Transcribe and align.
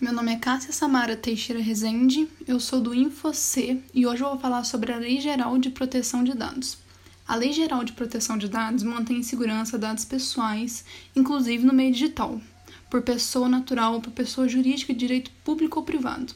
Meu 0.00 0.14
nome 0.14 0.32
é 0.32 0.36
Cássia 0.36 0.72
Samara 0.72 1.14
Teixeira 1.14 1.60
Rezende, 1.60 2.26
eu 2.48 2.58
sou 2.58 2.80
do 2.80 2.94
InfoC 2.94 3.82
e 3.92 4.06
hoje 4.06 4.22
eu 4.22 4.30
vou 4.30 4.38
falar 4.38 4.64
sobre 4.64 4.90
a 4.90 4.96
Lei 4.96 5.20
Geral 5.20 5.58
de 5.58 5.68
Proteção 5.68 6.24
de 6.24 6.34
Dados. 6.34 6.78
A 7.28 7.34
Lei 7.34 7.52
Geral 7.52 7.84
de 7.84 7.92
Proteção 7.92 8.38
de 8.38 8.48
Dados 8.48 8.82
mantém 8.82 9.18
em 9.18 9.22
segurança 9.22 9.76
dados 9.76 10.06
pessoais, 10.06 10.86
inclusive 11.14 11.66
no 11.66 11.74
meio 11.74 11.92
digital, 11.92 12.40
por 12.88 13.02
pessoa 13.02 13.46
natural 13.46 13.92
ou 13.92 14.00
por 14.00 14.10
pessoa 14.10 14.48
jurídica 14.48 14.94
de 14.94 14.98
direito 14.98 15.30
público 15.44 15.80
ou 15.80 15.84
privado. 15.84 16.32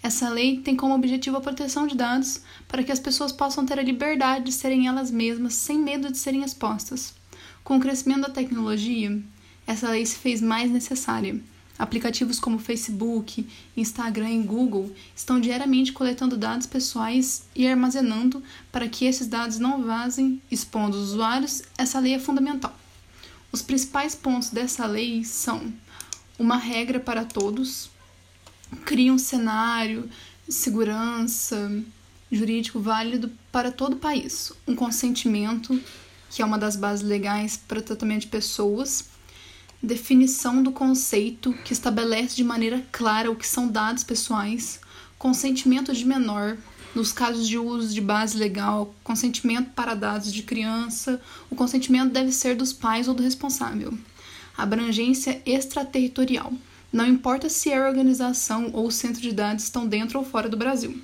Essa 0.00 0.28
lei 0.28 0.60
tem 0.60 0.76
como 0.76 0.94
objetivo 0.94 1.38
a 1.38 1.40
proteção 1.40 1.88
de 1.88 1.96
dados 1.96 2.40
para 2.68 2.84
que 2.84 2.92
as 2.92 3.00
pessoas 3.00 3.32
possam 3.32 3.66
ter 3.66 3.80
a 3.80 3.82
liberdade 3.82 4.44
de 4.44 4.52
serem 4.52 4.86
elas 4.86 5.10
mesmas 5.10 5.54
sem 5.54 5.76
medo 5.76 6.12
de 6.12 6.18
serem 6.18 6.44
expostas. 6.44 7.14
Com 7.64 7.78
o 7.78 7.80
crescimento 7.80 8.28
da 8.28 8.30
tecnologia, 8.30 9.20
essa 9.66 9.90
lei 9.90 10.06
se 10.06 10.14
fez 10.14 10.40
mais 10.40 10.70
necessária 10.70 11.42
Aplicativos 11.78 12.40
como 12.40 12.58
Facebook, 12.58 13.46
Instagram 13.76 14.30
e 14.30 14.42
Google 14.42 14.92
estão 15.14 15.40
diariamente 15.40 15.92
coletando 15.92 16.36
dados 16.36 16.66
pessoais 16.66 17.44
e 17.54 17.68
armazenando 17.68 18.42
para 18.72 18.88
que 18.88 19.04
esses 19.04 19.28
dados 19.28 19.58
não 19.58 19.84
vazem, 19.84 20.42
expondo 20.50 20.96
os 20.96 21.10
usuários. 21.10 21.62
Essa 21.76 22.00
lei 22.00 22.14
é 22.14 22.18
fundamental. 22.18 22.76
Os 23.52 23.62
principais 23.62 24.14
pontos 24.14 24.50
dessa 24.50 24.86
lei 24.86 25.22
são 25.22 25.72
uma 26.36 26.56
regra 26.56 26.98
para 26.98 27.24
todos, 27.24 27.90
cria 28.84 29.12
um 29.12 29.18
cenário, 29.18 30.10
segurança 30.48 31.70
jurídico 32.30 32.80
válido 32.80 33.30
para 33.50 33.70
todo 33.70 33.94
o 33.94 33.98
país, 33.98 34.52
um 34.66 34.74
consentimento, 34.74 35.80
que 36.30 36.42
é 36.42 36.44
uma 36.44 36.58
das 36.58 36.76
bases 36.76 37.06
legais 37.06 37.56
para 37.56 37.80
tratamento 37.80 38.22
de 38.22 38.26
pessoas 38.26 39.06
definição 39.82 40.62
do 40.62 40.72
conceito 40.72 41.52
que 41.64 41.72
estabelece 41.72 42.34
de 42.34 42.42
maneira 42.42 42.84
clara 42.90 43.30
o 43.30 43.36
que 43.36 43.46
são 43.46 43.68
dados 43.68 44.02
pessoais, 44.02 44.80
consentimento 45.18 45.92
de 45.92 46.04
menor, 46.04 46.56
nos 46.94 47.12
casos 47.12 47.46
de 47.46 47.56
uso 47.56 47.94
de 47.94 48.00
base 48.00 48.36
legal, 48.36 48.94
consentimento 49.04 49.70
para 49.70 49.94
dados 49.94 50.32
de 50.32 50.42
criança, 50.42 51.20
o 51.48 51.54
consentimento 51.54 52.12
deve 52.12 52.32
ser 52.32 52.56
dos 52.56 52.72
pais 52.72 53.06
ou 53.06 53.14
do 53.14 53.22
responsável. 53.22 53.96
Abrangência 54.56 55.40
extraterritorial. 55.46 56.52
Não 56.92 57.06
importa 57.06 57.48
se 57.48 57.72
a 57.72 57.86
organização 57.86 58.70
ou 58.72 58.86
o 58.86 58.90
centro 58.90 59.20
de 59.20 59.32
dados 59.32 59.64
estão 59.64 59.86
dentro 59.86 60.18
ou 60.18 60.24
fora 60.24 60.48
do 60.48 60.56
Brasil. 60.56 61.00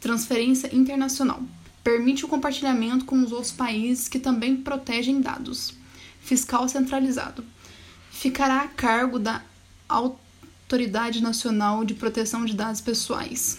Transferência 0.00 0.74
internacional. 0.74 1.42
Permite 1.84 2.24
o 2.24 2.28
compartilhamento 2.28 3.04
com 3.04 3.20
os 3.20 3.32
outros 3.32 3.52
países 3.52 4.08
que 4.08 4.18
também 4.18 4.56
protegem 4.56 5.20
dados. 5.20 5.74
Fiscal 6.20 6.68
centralizado 6.68 7.44
ficará 8.18 8.62
a 8.62 8.68
cargo 8.68 9.16
da 9.16 9.42
Autoridade 9.88 11.22
Nacional 11.22 11.84
de 11.84 11.94
Proteção 11.94 12.44
de 12.44 12.52
Dados 12.52 12.80
Pessoais. 12.80 13.58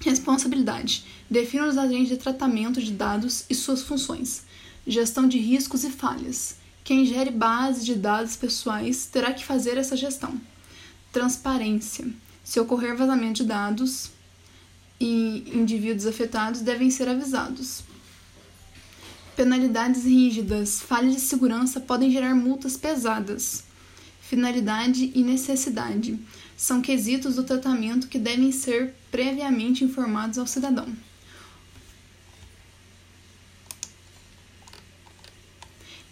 Responsabilidade: 0.00 1.04
defina 1.30 1.68
os 1.68 1.78
agentes 1.78 2.08
de 2.08 2.16
tratamento 2.16 2.82
de 2.82 2.90
dados 2.90 3.44
e 3.48 3.54
suas 3.54 3.82
funções. 3.82 4.42
Gestão 4.84 5.28
de 5.28 5.38
riscos 5.38 5.84
e 5.84 5.90
falhas. 5.90 6.56
Quem 6.82 7.06
gere 7.06 7.30
base 7.30 7.84
de 7.84 7.94
dados 7.94 8.34
pessoais 8.34 9.06
terá 9.06 9.32
que 9.32 9.44
fazer 9.44 9.78
essa 9.78 9.96
gestão. 9.96 10.34
Transparência: 11.12 12.08
se 12.42 12.58
ocorrer 12.58 12.96
vazamento 12.96 13.42
de 13.42 13.44
dados 13.44 14.10
e 14.98 15.48
indivíduos 15.54 16.06
afetados 16.06 16.60
devem 16.60 16.90
ser 16.90 17.08
avisados. 17.08 17.84
Penalidades 19.36 20.04
rígidas, 20.04 20.80
falhas 20.80 21.14
de 21.14 21.20
segurança 21.20 21.78
podem 21.78 22.10
gerar 22.10 22.34
multas 22.34 22.76
pesadas 22.76 23.66
finalidade 24.28 25.12
e 25.14 25.22
necessidade 25.22 26.18
são 26.56 26.82
quesitos 26.82 27.36
do 27.36 27.44
tratamento 27.44 28.08
que 28.08 28.18
devem 28.18 28.50
ser 28.50 28.92
previamente 29.10 29.84
informados 29.84 30.36
ao 30.36 30.46
cidadão. 30.46 30.88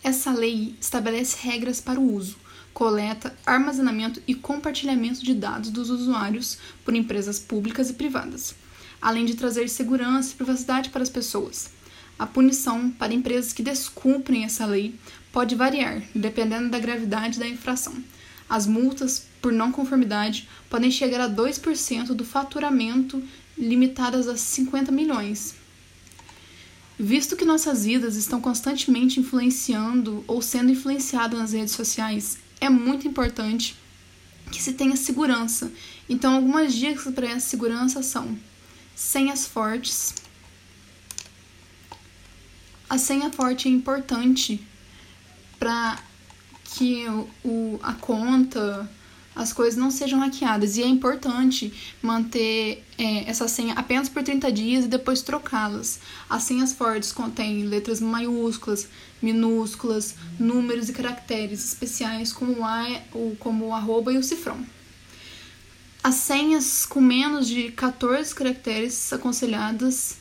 Essa 0.02 0.32
lei 0.32 0.76
estabelece 0.80 1.38
regras 1.40 1.80
para 1.80 1.98
o 1.98 2.14
uso, 2.14 2.36
coleta, 2.72 3.36
armazenamento 3.44 4.22
e 4.28 4.34
compartilhamento 4.34 5.24
de 5.24 5.34
dados 5.34 5.70
dos 5.70 5.90
usuários 5.90 6.58
por 6.84 6.94
empresas 6.94 7.38
públicas 7.38 7.90
e 7.90 7.94
privadas, 7.94 8.54
além 9.00 9.24
de 9.24 9.34
trazer 9.34 9.68
segurança 9.68 10.32
e 10.32 10.36
privacidade 10.36 10.90
para 10.90 11.02
as 11.02 11.10
pessoas. 11.10 11.70
A 12.18 12.26
punição 12.26 12.90
para 12.90 13.14
empresas 13.14 13.52
que 13.52 13.62
descumprem 13.62 14.44
essa 14.44 14.64
lei 14.66 14.94
pode 15.32 15.54
variar, 15.54 16.02
dependendo 16.14 16.70
da 16.70 16.78
gravidade 16.78 17.38
da 17.38 17.48
infração. 17.48 17.94
As 18.48 18.66
multas 18.66 19.26
por 19.42 19.52
não 19.52 19.72
conformidade 19.72 20.48
podem 20.70 20.90
chegar 20.90 21.20
a 21.20 21.28
2% 21.28 22.08
do 22.08 22.24
faturamento, 22.24 23.22
limitadas 23.58 24.28
a 24.28 24.36
50 24.36 24.92
milhões. 24.92 25.54
Visto 26.98 27.36
que 27.36 27.44
nossas 27.44 27.84
vidas 27.84 28.14
estão 28.14 28.40
constantemente 28.40 29.18
influenciando 29.18 30.22
ou 30.28 30.40
sendo 30.40 30.70
influenciadas 30.70 31.38
nas 31.38 31.52
redes 31.52 31.74
sociais, 31.74 32.38
é 32.60 32.70
muito 32.70 33.08
importante 33.08 33.76
que 34.52 34.62
se 34.62 34.74
tenha 34.74 34.94
segurança. 34.94 35.72
Então, 36.08 36.34
algumas 36.34 36.72
dicas 36.72 37.12
para 37.12 37.26
essa 37.26 37.48
segurança 37.48 38.02
são 38.02 38.38
senhas 38.94 39.46
fortes. 39.46 40.14
A 42.94 42.98
senha 42.98 43.28
forte 43.28 43.66
é 43.66 43.72
importante 43.72 44.64
para 45.58 45.98
que 46.64 47.04
o, 47.44 47.76
a 47.82 47.92
conta, 47.94 48.88
as 49.34 49.52
coisas 49.52 49.76
não 49.76 49.90
sejam 49.90 50.20
hackeadas. 50.20 50.76
E 50.76 50.82
é 50.84 50.86
importante 50.86 51.72
manter 52.00 52.84
é, 52.96 53.28
essa 53.28 53.48
senha 53.48 53.74
apenas 53.74 54.08
por 54.08 54.22
30 54.22 54.52
dias 54.52 54.84
e 54.84 54.88
depois 54.88 55.22
trocá-las. 55.22 55.98
As 56.30 56.44
senhas 56.44 56.72
fortes 56.72 57.10
contêm 57.10 57.64
letras 57.64 57.98
maiúsculas, 57.98 58.86
minúsculas, 59.20 60.14
números 60.38 60.88
e 60.88 60.92
caracteres 60.92 61.64
especiais 61.64 62.32
como 62.32 62.64
a, 62.64 62.86
o, 63.12 63.34
como 63.40 63.66
o 63.66 63.74
arroba 63.74 64.12
e 64.12 64.18
o 64.18 64.22
cifrão. 64.22 64.64
As 66.00 66.14
senhas 66.14 66.86
com 66.86 67.00
menos 67.00 67.48
de 67.48 67.72
14 67.72 68.32
caracteres 68.32 69.12
aconselhadas 69.12 70.16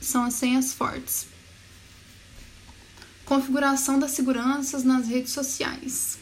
são 0.00 0.24
as 0.24 0.34
senhas 0.34 0.72
fortes. 0.72 1.30
Configuração 3.24 3.98
das 3.98 4.10
seguranças 4.12 4.84
nas 4.84 5.06
redes 5.06 5.32
sociais. 5.32 6.18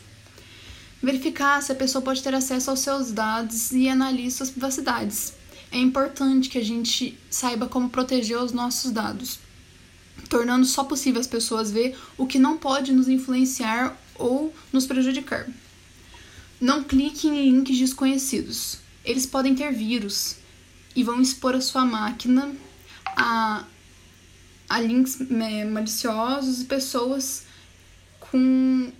Verificar 1.02 1.62
se 1.62 1.72
a 1.72 1.74
pessoa 1.74 2.02
pode 2.02 2.22
ter 2.22 2.34
acesso 2.34 2.70
aos 2.70 2.80
seus 2.80 3.10
dados 3.10 3.72
e 3.72 3.88
analisar 3.88 4.36
suas 4.36 4.50
privacidades. 4.50 5.32
É 5.72 5.78
importante 5.78 6.48
que 6.48 6.58
a 6.58 6.64
gente 6.64 7.18
saiba 7.30 7.66
como 7.66 7.88
proteger 7.88 8.38
os 8.38 8.52
nossos 8.52 8.90
dados, 8.90 9.38
tornando 10.28 10.66
só 10.66 10.84
possível 10.84 11.20
as 11.20 11.26
pessoas 11.26 11.70
ver 11.70 11.96
o 12.18 12.26
que 12.26 12.38
não 12.38 12.58
pode 12.58 12.92
nos 12.92 13.08
influenciar 13.08 13.96
ou 14.16 14.52
nos 14.72 14.86
prejudicar. 14.86 15.48
Não 16.60 16.84
clique 16.84 17.28
em 17.28 17.50
links 17.50 17.78
desconhecidos. 17.78 18.78
Eles 19.04 19.24
podem 19.24 19.54
ter 19.54 19.72
vírus 19.72 20.36
e 20.94 21.02
vão 21.02 21.22
expor 21.22 21.54
a 21.54 21.60
sua 21.60 21.84
máquina 21.84 22.52
a 23.16 23.64
a 24.70 24.78
links 24.78 25.18
maliciosos 25.68 26.60
e 26.60 26.64
pessoas 26.64 27.42
com 28.20 28.92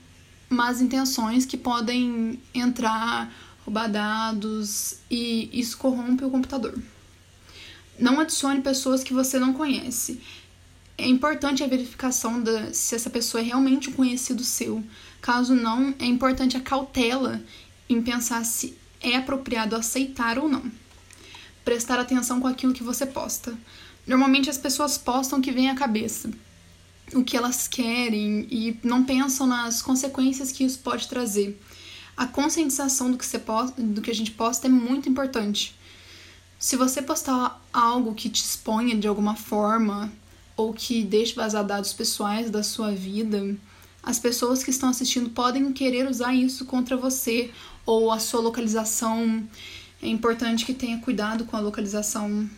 más 0.49 0.81
intenções 0.81 1.47
que 1.47 1.57
podem 1.57 2.43
entrar, 2.53 3.33
roubar 3.65 3.89
dados 3.89 4.97
e 5.09 5.49
isso 5.53 5.79
corrompe 5.79 6.25
o 6.25 6.31
computador. 6.31 6.77
Não 7.97 8.19
adicione 8.19 8.61
pessoas 8.61 9.05
que 9.05 9.15
você 9.15 9.39
não 9.39 9.53
conhece. 9.53 10.21
É 10.99 11.07
importante 11.07 11.63
a 11.63 11.69
verificação 11.69 12.43
de 12.43 12.75
se 12.75 12.97
essa 12.97 13.09
pessoa 13.09 13.41
é 13.41 13.45
realmente 13.45 13.91
um 13.91 13.93
conhecido 13.93 14.43
seu. 14.43 14.83
Caso 15.21 15.55
não, 15.55 15.95
é 16.01 16.05
importante 16.05 16.57
a 16.57 16.61
cautela 16.61 17.41
em 17.89 18.03
pensar 18.03 18.45
se 18.45 18.77
é 19.01 19.17
apropriado 19.17 19.77
aceitar 19.77 20.37
ou 20.37 20.49
não. 20.49 20.65
Prestar 21.65 22.01
atenção 22.01 22.41
com 22.41 22.49
aquilo 22.49 22.73
que 22.73 22.83
você 22.83 23.07
posta. 23.07 23.57
Normalmente 24.07 24.51
as 24.51 24.59
pessoas 24.59 24.99
postam 24.99 25.39
o 25.39 25.43
que 25.43 25.53
vem 25.53 25.71
à 25.71 25.75
cabeça, 25.75 26.31
o 27.15 27.23
que 27.23 27.37
elas 27.37 27.69
querem 27.69 28.47
e 28.51 28.77
não 28.83 29.05
pensam 29.05 29.47
nas 29.47 29.83
consequências 29.83 30.53
que 30.53 30.65
isso 30.65 30.79
pode 30.81 31.09
trazer. 31.09 31.61
A 32.17 32.27
conscientização 32.27 33.11
do 33.11 33.17
que, 33.17 33.25
você 33.25 33.39
posta, 33.39 33.81
do 33.81 34.03
que 34.03 34.11
a 34.11 34.15
gente 34.15 34.31
posta 34.31 34.67
é 34.67 34.71
muito 34.71 35.09
importante. 35.09 35.75
Se 36.59 36.77
você 36.77 37.01
postar 37.01 37.65
algo 37.73 38.15
que 38.15 38.29
te 38.29 38.43
exponha 38.43 38.95
de 38.95 39.09
alguma 39.09 39.35
forma 39.35 40.13
ou 40.57 40.75
que 40.75 41.03
deixe 41.03 41.35
vazar 41.35 41.65
dados 41.65 41.93
pessoais 41.93 42.51
da 42.51 42.63
sua 42.63 42.93
vida, 42.93 43.57
as 44.03 44.19
pessoas 44.19 44.63
que 44.63 44.71
estão 44.71 44.89
assistindo 44.89 45.31
podem 45.31 45.73
querer 45.73 46.09
usar 46.09 46.35
isso 46.35 46.65
contra 46.65 46.97
você 46.97 47.51
ou 47.87 48.11
a 48.11 48.19
sua 48.19 48.41
localização. 48.41 49.49
É 50.03 50.09
importante 50.09 50.65
que 50.67 50.75
tenha 50.75 50.99
cuidado 50.99 51.45
com 51.45 51.57
a 51.57 51.61
localização 51.61 52.49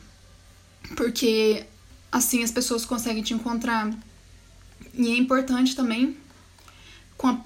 porque 0.97 1.67
assim 2.11 2.43
as 2.43 2.50
pessoas 2.50 2.85
conseguem 2.85 3.23
te 3.23 3.35
encontrar. 3.35 3.93
E 4.94 5.09
é 5.09 5.17
importante 5.17 5.75
também 5.75 6.17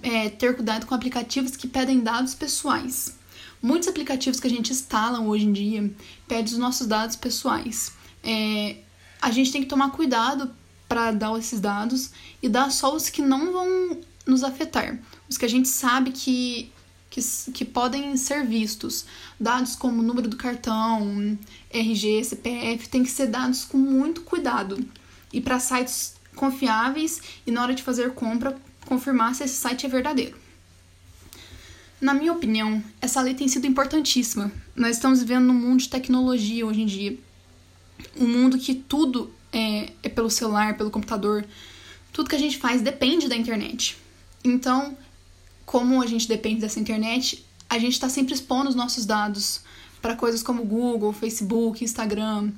é, 0.02 0.30
ter 0.30 0.54
cuidado 0.54 0.86
com 0.86 0.94
aplicativos 0.94 1.56
que 1.56 1.68
pedem 1.68 2.00
dados 2.00 2.34
pessoais. 2.34 3.16
Muitos 3.62 3.88
aplicativos 3.88 4.40
que 4.40 4.46
a 4.46 4.50
gente 4.50 4.72
instala 4.72 5.20
hoje 5.20 5.46
em 5.46 5.52
dia 5.52 5.90
pedem 6.26 6.52
os 6.52 6.58
nossos 6.58 6.86
dados 6.86 7.16
pessoais. 7.16 7.92
É, 8.22 8.76
a 9.20 9.30
gente 9.30 9.52
tem 9.52 9.62
que 9.62 9.68
tomar 9.68 9.90
cuidado 9.90 10.50
para 10.88 11.10
dar 11.10 11.36
esses 11.38 11.60
dados 11.60 12.10
e 12.42 12.48
dar 12.48 12.70
só 12.70 12.94
os 12.94 13.08
que 13.08 13.22
não 13.22 13.52
vão 13.52 14.00
nos 14.26 14.42
afetar, 14.42 14.98
os 15.28 15.36
que 15.36 15.44
a 15.44 15.48
gente 15.48 15.68
sabe 15.68 16.10
que, 16.10 16.72
que, 17.10 17.20
que 17.52 17.64
podem 17.64 18.16
ser 18.16 18.44
vistos. 18.44 19.06
Dados 19.38 19.74
como 19.76 20.02
número 20.02 20.28
do 20.28 20.36
cartão, 20.36 21.38
RG, 21.70 22.24
CPF, 22.24 22.88
tem 22.88 23.02
que 23.02 23.10
ser 23.10 23.26
dados 23.28 23.64
com 23.64 23.78
muito 23.78 24.22
cuidado. 24.22 24.78
E 25.32 25.40
para 25.40 25.58
sites 25.58 26.14
confiáveis 26.34 27.20
e 27.46 27.50
na 27.50 27.62
hora 27.62 27.74
de 27.74 27.82
fazer 27.82 28.12
compra, 28.12 28.56
confirmar 28.84 29.34
se 29.34 29.44
esse 29.44 29.56
site 29.56 29.86
é 29.86 29.88
verdadeiro. 29.88 30.36
Na 32.00 32.12
minha 32.12 32.32
opinião, 32.32 32.84
essa 33.00 33.22
lei 33.22 33.34
tem 33.34 33.48
sido 33.48 33.66
importantíssima. 33.66 34.52
Nós 34.74 34.96
estamos 34.96 35.20
vivendo 35.20 35.46
num 35.46 35.54
mundo 35.54 35.80
de 35.80 35.88
tecnologia 35.88 36.66
hoje 36.66 36.82
em 36.82 36.86
dia. 36.86 37.18
Um 38.14 38.28
mundo 38.28 38.58
que 38.58 38.74
tudo 38.74 39.32
é, 39.50 39.92
é 40.02 40.08
pelo 40.08 40.28
celular, 40.28 40.76
pelo 40.76 40.90
computador. 40.90 41.46
Tudo 42.12 42.28
que 42.28 42.36
a 42.36 42.38
gente 42.38 42.58
faz 42.58 42.82
depende 42.82 43.28
da 43.28 43.36
internet. 43.36 43.96
Então, 44.44 44.96
como 45.66 46.00
a 46.00 46.06
gente 46.06 46.28
depende 46.28 46.60
dessa 46.60 46.80
internet, 46.80 47.44
a 47.68 47.78
gente 47.78 47.94
está 47.94 48.08
sempre 48.08 48.32
expondo 48.32 48.70
os 48.70 48.76
nossos 48.76 49.04
dados 49.04 49.60
para 50.00 50.14
coisas 50.14 50.42
como 50.42 50.64
Google, 50.64 51.12
Facebook, 51.12 51.82
Instagram. 51.82 52.52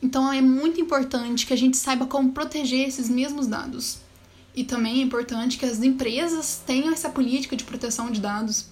Então 0.00 0.32
é 0.32 0.40
muito 0.40 0.80
importante 0.80 1.44
que 1.44 1.52
a 1.52 1.56
gente 1.56 1.76
saiba 1.76 2.06
como 2.06 2.32
proteger 2.32 2.86
esses 2.86 3.10
mesmos 3.10 3.48
dados. 3.48 3.98
E 4.54 4.62
também 4.62 5.00
é 5.00 5.02
importante 5.02 5.58
que 5.58 5.66
as 5.66 5.82
empresas 5.82 6.62
tenham 6.64 6.92
essa 6.92 7.08
política 7.08 7.56
de 7.56 7.64
proteção 7.64 8.10
de 8.10 8.20
dados 8.20 8.66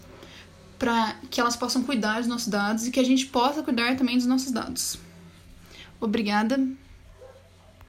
para 0.78 1.16
que 1.28 1.40
elas 1.40 1.56
possam 1.56 1.82
cuidar 1.82 2.20
dos 2.20 2.28
nossos 2.28 2.48
dados 2.48 2.86
e 2.86 2.92
que 2.92 3.00
a 3.00 3.04
gente 3.04 3.26
possa 3.26 3.62
cuidar 3.62 3.96
também 3.96 4.16
dos 4.16 4.26
nossos 4.26 4.52
dados. 4.52 4.96
Obrigada. 6.00 6.64